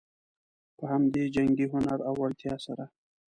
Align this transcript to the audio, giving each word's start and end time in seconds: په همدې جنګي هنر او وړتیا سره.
په 0.77 0.83
همدې 0.91 1.23
جنګي 1.35 1.65
هنر 1.73 1.99
او 2.07 2.13
وړتیا 2.21 2.55
سره. 2.65 2.83